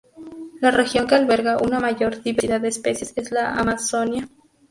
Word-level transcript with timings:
La 0.61 0.71
región 0.71 1.05
que 1.05 1.13
alberga 1.13 1.57
una 1.59 1.79
mayor 1.79 2.23
diversidad 2.23 2.59
de 2.59 2.69
especies 2.69 3.13
es 3.17 3.29
la 3.31 3.51
Amazonía. 3.51 4.27